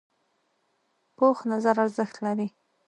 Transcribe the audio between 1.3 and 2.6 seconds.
نظر ارزښت لري